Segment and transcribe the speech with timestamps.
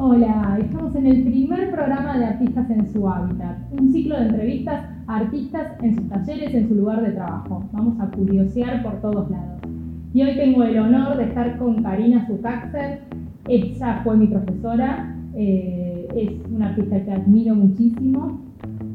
[0.00, 4.84] Hola, estamos en el primer programa de Artistas en su Hábitat, un ciclo de entrevistas
[5.08, 7.64] a artistas en sus talleres, en su lugar de trabajo.
[7.72, 9.60] Vamos a curiosear por todos lados.
[10.14, 13.00] Y hoy tengo el honor de estar con Karina Zucaxer.
[13.48, 18.40] Ella fue mi profesora, eh, es una artista que admiro muchísimo.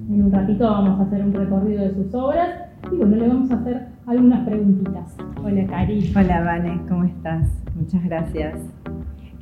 [0.10, 2.50] En un ratito vamos a hacer un recorrido de sus obras
[2.90, 5.18] y bueno, le vamos a hacer algunas preguntitas.
[5.44, 6.22] Hola, Karina.
[6.22, 7.62] Hola, Vane, ¿cómo estás?
[7.76, 8.83] Muchas gracias.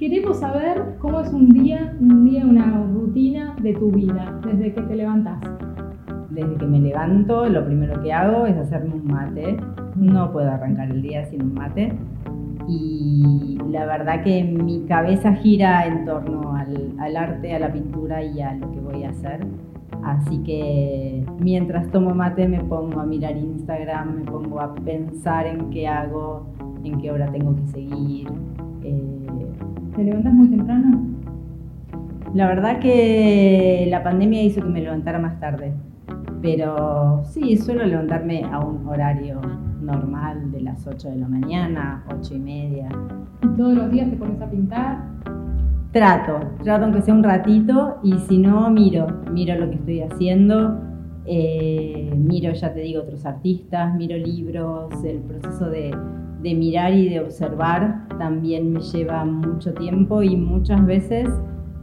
[0.02, 4.82] Queremos saber cómo es un día, un día, una rutina de tu vida, desde que
[4.82, 5.39] te levantas.
[6.32, 9.57] Desde que me levanto, lo primero que hago es hacerme un mate.
[9.96, 11.93] No puedo arrancar el día sin un mate.
[12.68, 18.24] Y la verdad que mi cabeza gira en torno al, al arte, a la pintura
[18.24, 19.46] y a lo que voy a hacer.
[20.04, 25.69] Así que mientras tomo mate me pongo a mirar Instagram, me pongo a pensar en
[25.69, 26.47] qué hago,
[26.83, 28.27] en qué hora tengo que seguir.
[30.01, 31.00] ¿Te levantas muy temprano?
[32.33, 35.73] La verdad que la pandemia hizo que me levantara más tarde,
[36.41, 39.39] pero sí, suelo levantarme a un horario
[39.79, 42.89] normal de las 8 de la mañana, 8 y media.
[43.44, 45.03] ¿Y todos los días te pones a pintar?
[45.91, 50.79] Trato, trato aunque sea un ratito y si no, miro, miro lo que estoy haciendo,
[51.25, 55.95] eh, miro, ya te digo, otros artistas, miro libros, el proceso de
[56.42, 61.30] de mirar y de observar también me lleva mucho tiempo y muchas veces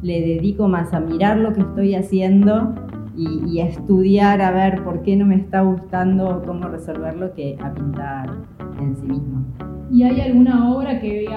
[0.02, 2.74] le dedico más a mirar lo que estoy haciendo
[3.16, 7.72] y, a estudiar a ver por qué no me está gustando cómo resolverlo que a
[7.72, 8.30] pintar
[8.80, 9.44] en sí mismo.
[9.90, 11.28] ¿Y hay alguna obra que eh,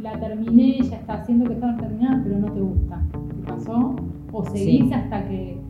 [0.00, 3.02] la terminé, ya está haciendo que estaba terminada, pero no te gusta?
[3.12, 3.96] ¿Qué pasó?
[4.32, 5.60] ¿O seguís hasta que...?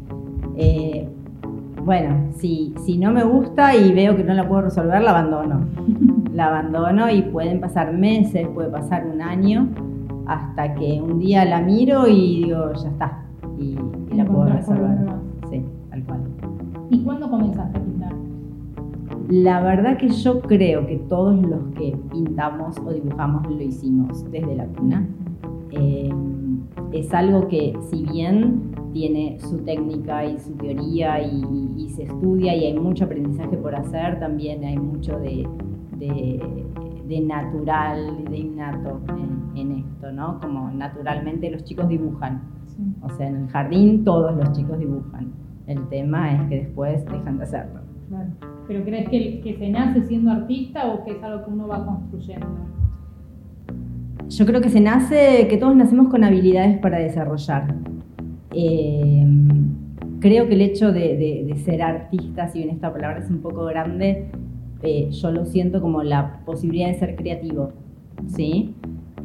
[0.56, 1.08] Eh,
[1.84, 5.66] bueno, si, si no me gusta y veo que no la puedo resolver, la abandono.
[6.38, 9.68] la abandono y pueden pasar meses, puede pasar un año,
[10.26, 13.24] hasta que un día la miro y digo, ya está,
[13.58, 13.76] y,
[14.14, 14.98] la puedo resolver.
[15.50, 16.20] Sí, tal cual.
[16.90, 18.12] ¿Y cuándo comenzaste a pintar?
[19.28, 24.54] La verdad que yo creo que todos los que pintamos o dibujamos lo hicimos desde
[24.54, 25.08] la cuna.
[25.72, 26.10] Eh,
[26.92, 32.66] es algo que si bien tiene su técnica y su teoría y, se estudia y
[32.66, 35.44] hay mucho aprendizaje por hacer, también hay mucho de,
[35.98, 39.00] de, natural, de innato
[39.54, 40.40] en, esto, ¿no?
[40.40, 42.42] Como naturalmente los chicos dibujan.
[43.02, 45.32] O sea, en el jardín todos los chicos dibujan.
[45.66, 47.80] El tema es que después dejan de hacerlo.
[48.08, 48.30] Claro.
[48.66, 51.84] ¿Pero crees que, que se nace siendo artista o que es algo que uno va
[51.84, 52.46] construyendo?
[54.28, 57.74] Yo creo que se nace, que todos nacemos con habilidades para desarrollar.
[58.52, 59.26] Eh,
[60.20, 64.30] creo que el hecho de, ser artista, si bien esta palabra es un poco grande,
[64.82, 67.72] eh, yo lo siento como la posibilidad de ser creativo.
[68.28, 68.74] ¿sí?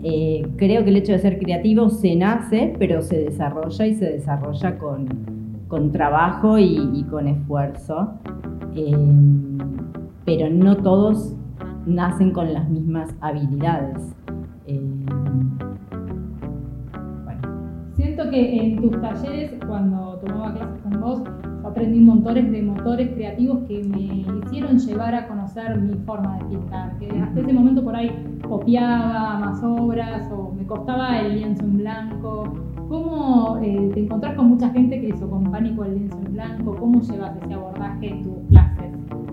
[0.04, 4.06] Eh, creo que el hecho de ser creativo se nace, pero se desarrolla y se
[4.06, 8.14] desarrolla con, trabajo y, con esfuerzo.
[10.26, 11.36] pero no todos
[11.86, 14.16] nacen con las mismas habilidades.
[14.68, 15.03] Eh,
[18.14, 21.24] Siento que en tus talleres, cuando tomaba clases con vos,
[21.64, 26.96] aprendí montones de motores creativos que me hicieron llevar a conocer mi forma de pintar,
[27.00, 28.12] que hasta ese momento por ahí
[28.48, 32.54] copiaba más obras o me costaba el lienzo en blanco.
[32.88, 36.76] ¿Cómo eh, te encontrás con mucha gente que hizo con pánico el lienzo en blanco?
[36.76, 38.92] ¿Cómo llevas ese abordaje en tus clases?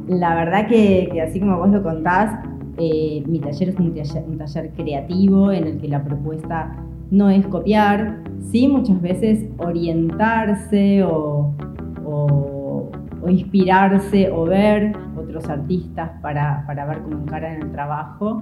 [0.09, 2.43] La verdad que, que así como vos lo contás,
[2.79, 3.93] eh, mi taller es un
[4.39, 6.75] taller, creativo en el que la propuesta
[7.11, 11.55] no es copiar, sí muchas veces orientarse o,
[13.29, 18.41] inspirarse o ver otros artistas para, ver cómo encaran el trabajo,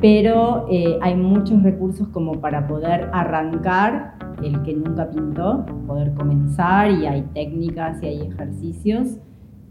[0.00, 6.90] pero eh, hay muchos recursos como para poder arrancar el que nunca pintó, poder comenzar
[6.90, 9.16] y hay técnicas y hay ejercicios.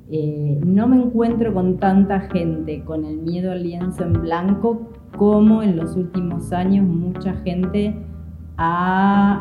[0.09, 5.61] Eh, no me encuentro con tanta gente con el miedo al lienzo en blanco como
[5.63, 7.95] en los últimos años mucha gente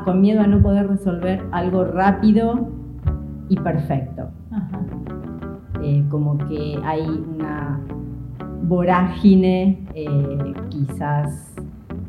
[0.04, 2.68] con miedo a no poder resolver algo rápido
[3.48, 4.28] y perfecto.
[5.82, 7.80] Eh, como que hay una
[8.62, 11.54] vorágine eh, quizás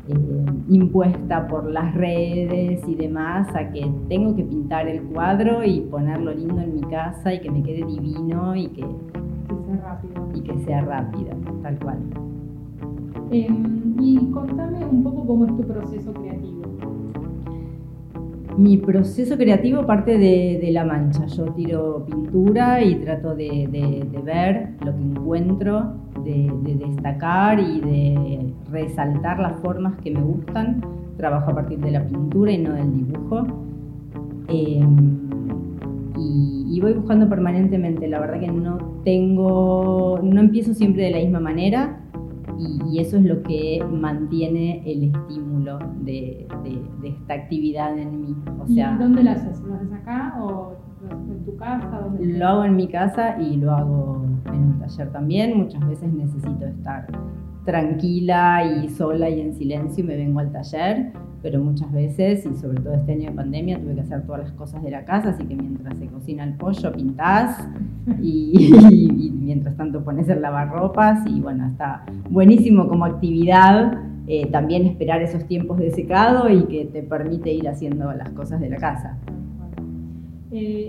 [0.08, 5.80] eh, impuesta por las redes y demás a que tengo que pintar el cuadro y
[5.82, 10.28] ponerlo lindo en mi casa y que me quede divino y que, sea rápido.
[10.34, 11.30] Y que sea rápido,
[11.62, 11.98] tal cual.
[13.30, 16.62] Em, y contame un poco cómo es tu proceso creativo.
[18.56, 21.26] Mi proceso creativo parte de, la mancha.
[21.26, 23.68] Yo tiro pintura y trato de,
[24.24, 25.92] ver lo que encuentro,
[26.24, 30.80] de, destacar y de resaltar las formas que me gustan.
[31.16, 33.46] Trabajo a partir de la pintura y no del dibujo.
[34.48, 35.18] Em,
[36.16, 38.08] y, voy buscando permanentemente.
[38.08, 42.00] La verdad que no tengo, no empiezo siempre de la misma manera
[42.58, 46.46] y, eso es lo que mantiene el estímulo de,
[47.04, 48.36] esta actividad en mí.
[48.60, 49.60] O sea, ¿Dónde lo haces?
[49.60, 50.74] ¿Lo haces acá o
[51.10, 52.08] en tu casa?
[52.18, 55.56] lo hago en mi casa y lo hago en un taller también.
[55.56, 57.06] Muchas veces necesito estar
[57.64, 62.56] tranquila y sola y en silencio y me vengo al taller pero muchas veces, y
[62.56, 65.30] sobre todo este año de pandemia, tuve que hacer todas las cosas de la casa,
[65.30, 67.68] así que mientras se cocina el pollo, pintás
[68.22, 74.04] y, mientras tanto pones el lavarropas y bueno, está buenísimo como actividad.
[74.30, 78.60] Eh, también esperar esos tiempos de secado y que te permite ir haciendo las cosas
[78.60, 79.16] de la casa.
[80.50, 80.88] Eh,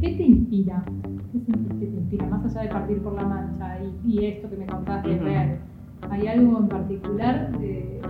[0.00, 0.84] ¿Qué te inspira?
[1.32, 2.26] ¿Qué te inspira?
[2.26, 5.58] Más allá de partir por la mancha y, esto que me contaste de ver,
[6.08, 7.58] ¿hay algo en particular?
[7.58, 8.00] De,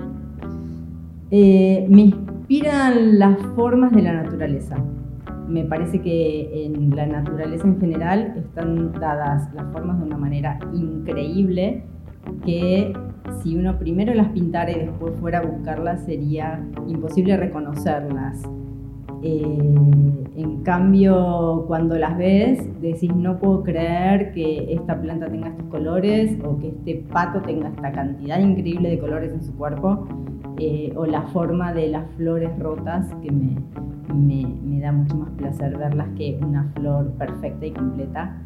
[1.31, 4.77] eh, me inspiran las formas de la naturaleza.
[5.47, 10.59] Me parece que en la naturaleza en general están dadas las formas de una manera
[10.75, 11.85] increíble
[12.45, 12.93] que
[13.43, 18.43] si uno primero las pintara y después fuera a buscarlas sería imposible reconocerlas.
[19.23, 19.59] Eh,
[20.37, 26.39] en cambio, cuando las ves, decís, no puedo creer que esta planta tenga estos colores
[26.45, 30.07] o que este pato tenga esta cantidad increíble de colores en su cuerpo.
[30.61, 33.57] Eh, o la forma de las flores rotas, que me,
[34.13, 38.43] me, da mucho más placer verlas que una flor perfecta y completa.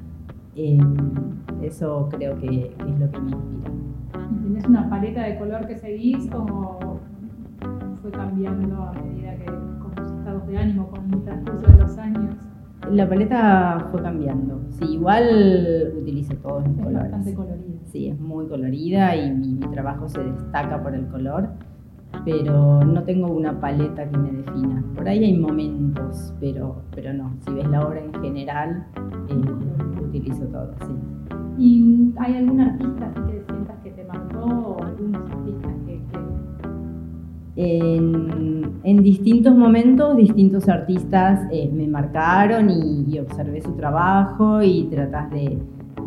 [0.54, 0.94] Em,
[1.62, 3.70] eso creo que, es lo que me inspira.
[4.42, 6.98] ¿Tienes una paleta de color que seguís o
[8.02, 9.46] fue cambiando a medida que
[10.52, 12.34] de ánimo, con el transcurso de los años?
[12.90, 14.60] La paleta fue cambiando.
[14.70, 17.10] Sí, igual utilizo todos los colores.
[17.10, 17.78] bastante colorida.
[17.84, 21.48] Sí, es muy colorida y mi trabajo se destaca por el color
[22.24, 24.84] pero no tengo una paleta que me defina.
[24.94, 27.32] Por ahí hay momentos, pero, pero no.
[27.40, 28.86] Si ves la obra en general,
[29.28, 30.92] eh, utilizo todo, sí.
[31.58, 35.71] ¿Y hay algún artista que sientas que te marcó o algunos artistas
[37.54, 37.78] que...
[38.84, 45.58] En, distintos momentos, distintos artistas eh, me marcaron y, observé su trabajo y tratas de,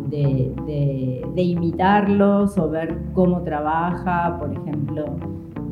[0.10, 5.06] de, de imitarlos o ver cómo trabaja, por ejemplo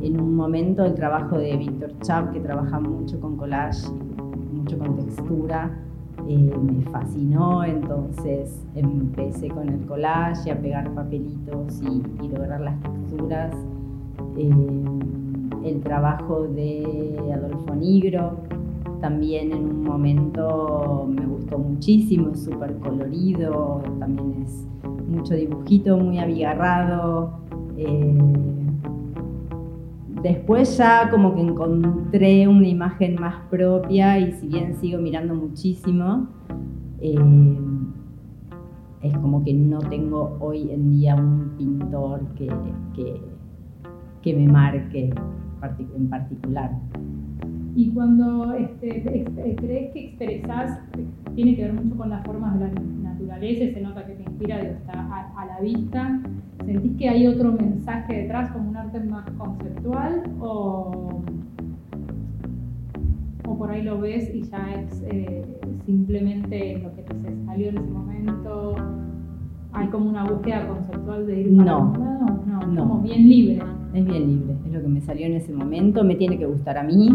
[0.04, 3.90] en un momento el trabajo de Víctor Chap, que trabaja mucho con collage,
[4.52, 5.72] mucho con textura,
[6.28, 12.80] eh, me fascinó, entonces empecé con el collage y a pegar papelitos y, lograr las
[12.82, 13.56] texturas.
[14.38, 14.52] Eh,
[15.64, 18.38] el trabajo de Adolfo Nigro,
[19.02, 24.68] también en un momento me gustó muchísimo, es súper colorido, también es
[25.08, 27.40] mucho dibujito, muy abigarrado.
[27.78, 28.18] Eh,
[30.24, 36.30] Después ya como que encontré una imagen más propia y si bien sigo mirando muchísimo,
[37.02, 37.58] eh,
[39.02, 42.50] es como que no tengo hoy en día un pintor que,
[44.22, 45.14] que, me marque
[45.96, 46.72] en particular.
[47.76, 50.80] Y cuando este, este, crees que expresas,
[51.36, 54.62] tiene que ver mucho con las formas de la naturaleza, se nota que te inspira,
[54.62, 54.94] está
[55.36, 56.22] a la vista,
[56.66, 60.24] ¿Sentís que hay otro mensaje detrás, como un arte más conceptual?
[60.40, 61.22] ¿O,
[63.46, 65.44] o por ahí lo ves y ya es eh,
[65.86, 68.76] simplemente lo que te salió en ese momento?
[69.74, 71.94] ¿Hay como una búsqueda conceptual de ir para no,
[72.48, 73.62] no, no, como bien libre?
[73.94, 76.80] Es bien libre, es lo que me salió en ese momento, me tiene que gustar
[76.80, 77.10] a mí,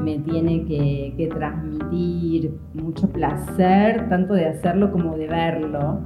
[0.00, 5.98] me tiene que, que transmitir mucho placer, tanto de hacerlo como de verlo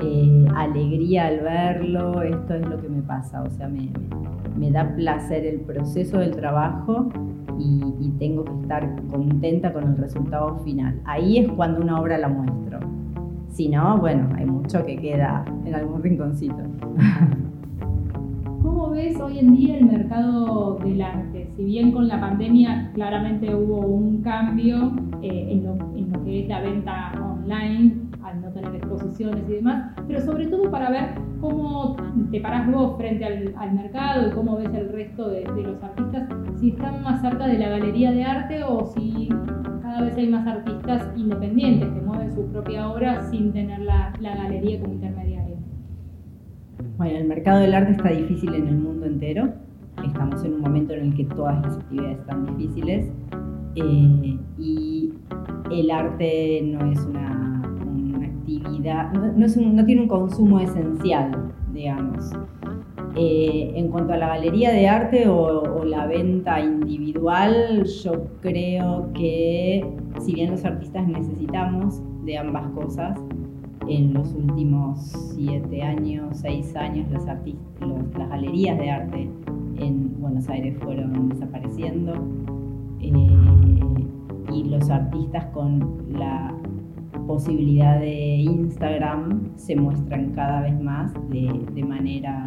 [0.00, 5.46] eh, alegría al verlo, esto es lo que me pasa, o sea, me, da placer
[5.46, 7.08] el proceso del trabajo
[7.58, 11.00] y, tengo que estar contenta con el resultado final.
[11.04, 12.78] Ahí es cuando una obra la muestro.
[13.48, 16.56] Si no, bueno, hay mucho que queda en algún rinconcito.
[18.64, 21.50] ¿Cómo ves hoy en día el mercado del arte?
[21.54, 24.90] Si bien con la pandemia claramente hubo un cambio
[25.20, 27.92] eh, en, lo, en lo que es la venta online,
[28.22, 31.10] al no tener exposiciones y demás, pero sobre todo para ver
[31.42, 31.94] cómo
[32.30, 36.26] te parás vos frente al, mercado y cómo ves el resto de, los artistas,
[36.58, 39.28] si están más cerca de la galería de arte o si
[39.82, 44.34] cada vez hay más artistas independientes que mueven su propia obra sin tener la, la
[44.36, 45.54] galería como intermediaria.
[46.96, 49.52] Bueno, el mercado del arte está difícil en el mundo entero.
[50.04, 53.10] Estamos en un momento en el que todas las actividades están difíciles.
[53.74, 55.12] eh, y
[55.72, 57.62] el arte no es una,
[58.24, 62.30] actividad, no, tiene un consumo esencial, digamos.
[63.16, 69.84] Eh, en cuanto a la galería de arte o, la venta individual, yo creo que
[70.20, 73.20] si bien los artistas necesitamos de ambas cosas,
[73.88, 74.98] en los últimos
[75.34, 77.24] siete años, seis años, las,
[78.28, 79.30] galerías de arte
[79.76, 82.12] en Buenos Aires fueron desapareciendo
[83.00, 83.12] eh,
[84.52, 86.54] y los artistas con la
[87.26, 92.46] posibilidad de Instagram se muestran cada vez más de, manera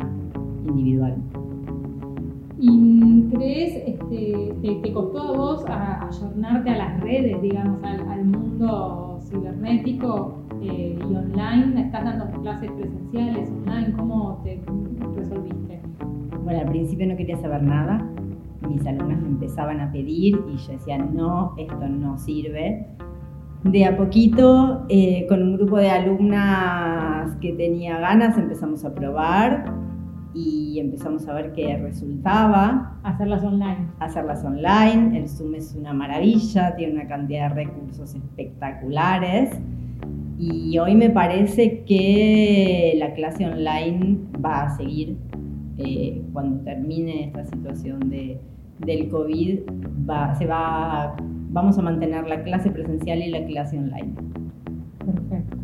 [0.67, 1.15] individual.
[2.59, 10.46] ¿Y crees, este, te, costó a vos ayornarte a las redes, digamos, al, mundo cibernético
[10.69, 11.81] eh, y online?
[11.81, 13.93] ¿Estás dando clases presenciales, online?
[13.93, 14.61] ¿Cómo te
[15.15, 15.81] resolviste?
[16.43, 18.05] Bueno, al principio no quería saber nada.
[18.67, 22.87] Mis alumnas me empezaban a pedir y yo decía, no, esto no sirve.
[23.63, 29.73] De a poquito, eh, con un grupo de alumnas que tenía ganas, empezamos a probar
[30.33, 32.99] y empezamos a ver qué resultaba.
[33.03, 33.87] Hacerlas online.
[33.99, 35.17] Hacerlas online.
[35.17, 39.59] El Zoom es una maravilla, tiene una cantidad de recursos espectaculares.
[40.39, 45.17] Y hoy me parece que la clase online va a seguir
[45.77, 48.39] eh, cuando termine esta situación de,
[48.79, 49.59] del COVID,
[50.07, 51.15] va, se va,
[51.51, 54.13] vamos a mantener la clase presencial y la clase online.
[55.05, 55.57] Perfecto.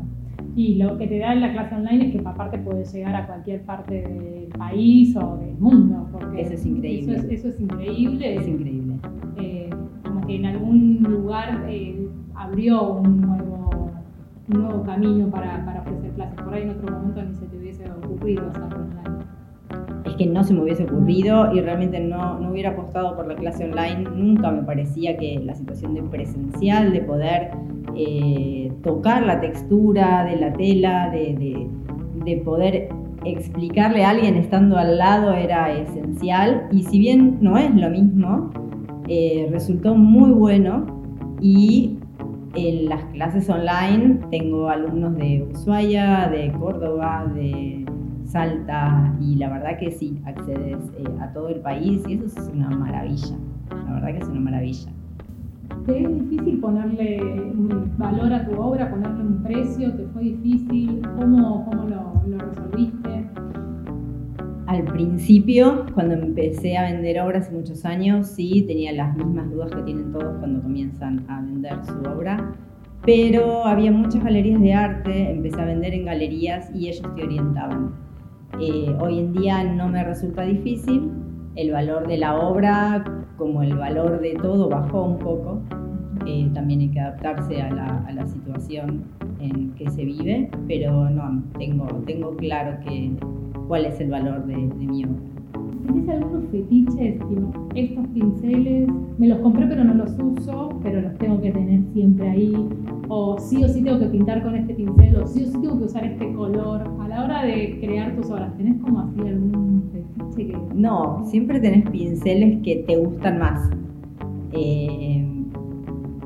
[0.56, 3.64] Y lo que te da la clase online es que aparte puedes llegar a cualquier
[3.64, 6.08] parte del país o del mundo.
[6.12, 7.16] Porque eso es increíble.
[7.16, 8.36] Eso es, increíble.
[8.36, 8.96] Es increíble.
[9.38, 9.70] Eh,
[10.04, 13.53] como que en algún lugar eh, abrió un nuevo,
[14.48, 16.42] nuevo camino para, para ofrecer clases.
[16.42, 19.24] Por ahí en otro momento ni se te hubiese ocurrido hacerlo online
[20.16, 23.66] que no se me hubiese ocurrido y realmente no, no hubiera apostado por la clase
[23.66, 24.10] online.
[24.16, 27.52] Nunca me parecía que la situación de presencial, de poder
[27.96, 31.68] eh, tocar la textura de la tela, de,
[32.26, 32.90] de, poder
[33.26, 36.68] explicarle a alguien estando al lado era esencial.
[36.72, 38.52] Y si bien no es lo mismo,
[39.08, 40.86] eh, resultó muy bueno
[41.42, 41.98] y
[42.56, 47.86] en las clases online tengo alumnos de Ushuaia, de Córdoba, de
[48.26, 52.52] Salta y la verdad que sí, accedes eh, a todo el país y eso es
[52.54, 53.36] una maravilla,
[53.70, 54.92] la verdad que es una maravilla.
[55.86, 57.20] ¿Te es difícil ponerle
[57.98, 59.94] valor a tu obra, ponerle un precio?
[59.94, 61.02] ¿Te fue difícil?
[61.18, 63.03] ¿Cómo, cómo lo, lo resolviste?
[64.74, 69.72] Al principio, cuando empecé a vender obras hace muchos años, sí, tenía las mismas dudas
[69.72, 72.54] que tienen todos cuando comienzan a vender su obra
[73.06, 77.92] pero había muchas galerías de arte, empecé a vender en galerías y ellos te orientaban.
[78.62, 81.12] Eh, hoy en día no me resulta difícil,
[81.56, 83.04] el valor de la obra,
[83.38, 85.62] como el valor de todo, bajó un poco.
[86.26, 89.04] Eh, también hay que adaptarse a la, situación
[89.42, 93.12] en que se vive, pero no, tengo claro que,
[93.68, 95.34] cuál es el valor de, de mi obra.
[95.86, 97.20] ¿Tienes algunos fetiches?
[97.76, 102.30] estos pinceles me los compré pero no los uso, pero los tengo que tener siempre
[102.30, 102.70] ahí.
[103.10, 105.78] O sí o sí tengo que pintar con este pincel, o sí o sí tengo
[105.80, 106.82] que usar este color.
[107.02, 110.58] A la hora de crear tus obras, ¿tenés como así algún fetiche que.?
[110.74, 113.70] No, siempre tenés pinceles que te gustan más.
[114.54, 115.28] Eh,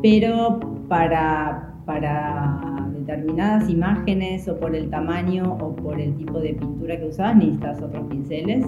[0.01, 2.66] pero para, para
[3.07, 7.81] determinadas imágenes o por el tamaño o por el tipo de pintura que usas necesitas
[7.81, 8.65] otros pinceles.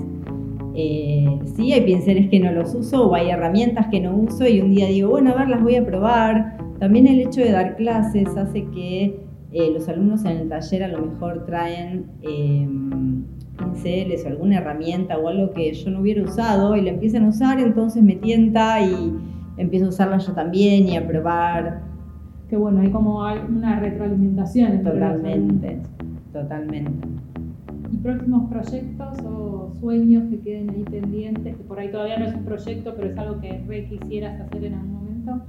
[0.76, 4.62] Eh, sí, hay pinceles que no los uso o hay herramientas que no uso y
[4.62, 6.58] un día digo, bueno, a ver, las voy a probar.
[6.80, 9.20] También el hecho de dar clases hace que
[9.52, 13.24] eh, los alumnos en el taller a lo mejor traen em,
[13.58, 17.30] pinceles o alguna herramienta o algo que yo no hubiera usado y lo empiezan a
[17.30, 19.14] usar, entonces me tienta y
[19.58, 21.89] empiezo a usarla yo también y a probar.
[22.50, 24.84] Que bueno, hay como una retroalimentación.
[24.84, 25.80] Totalmente,
[26.34, 27.08] totalmente.
[27.92, 31.56] ¿Y próximos proyectos o sueños que queden ahí pendientes?
[31.56, 34.66] Que por ahí todavía no es un proyecto, pero es algo que re quisieras hacer
[34.66, 35.42] en algún momento.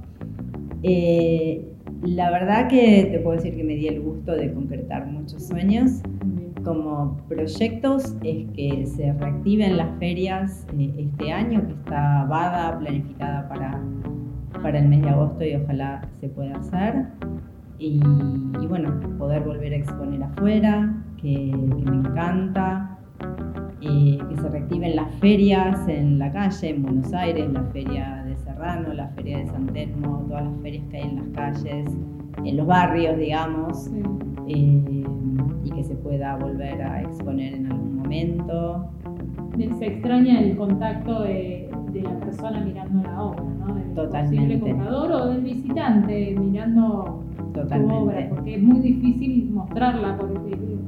[0.83, 1.71] Eh,
[2.03, 6.01] la verdad que te puedo decir que me di el gusto de concretar muchos sueños.
[6.63, 13.47] Como proyectos es que se reactiven las ferias eh, este año, que está VADA planificada
[13.49, 13.81] para,
[14.61, 17.05] para el mes de agosto y ojalá se pueda hacer.
[17.79, 17.99] Y,
[18.61, 22.97] y bueno, poder volver a exponer afuera, que, me encanta,
[23.81, 28.35] eh, que se reactiven las ferias en la calle, en Buenos Aires, la feria de
[28.37, 31.97] Serrano, la feria de San Telmo, todas las ferias que hay en las calles,
[32.43, 33.89] en los barrios, digamos,
[34.47, 35.03] eh,
[35.63, 38.89] y que se pueda volver a exponer en algún momento.
[39.79, 41.70] Se extraña el contacto de,
[42.01, 44.09] la persona mirando la obra, ¿no?
[44.09, 50.31] posible comprador o del visitante mirando tu obra, porque es muy difícil mostrarla por,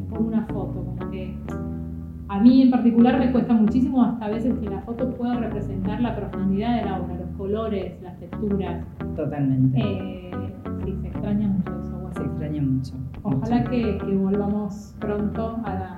[0.10, 1.36] por una foto, como que
[2.34, 6.01] a mí en particular me cuesta muchísimo hasta a veces que la foto pueda representar
[6.01, 8.84] la profundidad de la obra, los colores, las texturas.
[9.15, 9.79] Totalmente.
[9.79, 10.32] Eh,
[10.84, 12.10] sí, se extraña mucho eso.
[12.15, 12.93] Se extraña mucho.
[13.22, 15.92] Ojalá Que, volvamos pronto a, las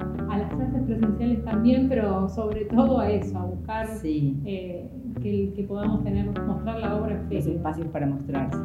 [0.75, 4.89] clases presenciales también, pero sobre todo a eso, a buscar eh,
[5.21, 8.57] que, que, podamos tener, mostrar la obra en Los espacios para mostrarse,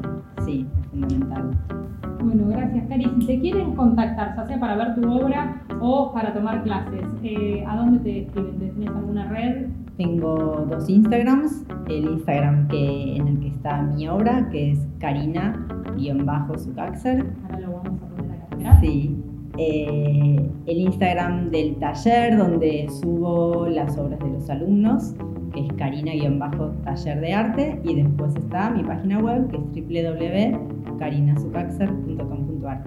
[0.45, 1.51] sí, es fundamental.
[2.23, 3.05] Bueno, gracias Cari.
[3.21, 7.65] Si te quieren contactar, ya sea para ver tu obra o para tomar clases, eh,
[7.67, 8.59] ¿a dónde te escriben?
[8.59, 9.69] ¿Tienes alguna red?
[9.97, 17.27] Tengo dos Instagrams, el Instagram que, en el que está mi obra, que es Karina-Sucaxer.
[17.45, 18.81] Ahora lo vamos a poner acá.
[18.81, 19.17] Sí.
[19.63, 25.15] Eh, el Instagram del taller donde subo las obras de los alumnos,
[25.53, 29.65] que es Karina-Taller de Arte, y después está mi página web, que es
[30.09, 32.85] www.carinasucaxer.com.ar.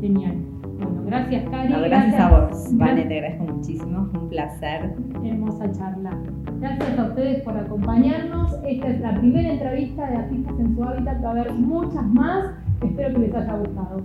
[0.00, 0.36] Genial.
[0.78, 1.72] Bueno, gracias, Cari.
[1.72, 4.94] gracias, a vos, Vale, te agradezco muchísimo, un placer.
[5.24, 6.16] Hermosa charla.
[6.60, 8.60] Gracias a ustedes por acompañarnos.
[8.64, 11.20] Esta es la primera entrevista de Artistas en su Hábitat.
[11.24, 12.52] Va a haber muchas más.
[12.80, 14.02] Espero que les haya gustado.